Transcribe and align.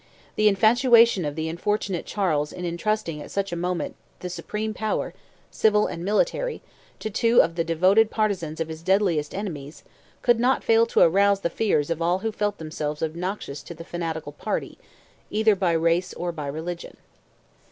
The 0.35 0.47
infatuation 0.47 1.25
of 1.25 1.35
the 1.35 1.47
unfortunate 1.47 2.07
Charles 2.07 2.51
in 2.51 2.65
entrusting 2.65 3.21
at 3.21 3.29
such 3.29 3.51
a 3.51 3.55
moment 3.55 3.95
the 4.21 4.31
supreme 4.31 4.73
power, 4.73 5.13
civil 5.51 5.85
and 5.85 6.03
military, 6.03 6.63
to 6.97 7.11
two 7.11 7.39
of 7.39 7.53
the 7.53 7.63
devoted 7.63 8.09
partizans 8.09 8.59
of 8.59 8.67
his 8.67 8.81
deadliest 8.81 9.35
enemies, 9.35 9.83
could 10.23 10.39
not 10.39 10.63
fail 10.63 10.87
to 10.87 11.01
arouse 11.01 11.41
the 11.41 11.51
fears 11.51 11.91
of 11.91 12.01
all 12.01 12.17
who 12.25 12.31
felt 12.31 12.57
themselves 12.57 13.03
obnoxious 13.03 13.61
to 13.61 13.75
the 13.75 13.85
fanatical 13.85 14.31
party, 14.31 14.79
either 15.29 15.55
by 15.55 15.71
race 15.71 16.15
or 16.15 16.31
by 16.31 16.47
religion. 16.47 16.97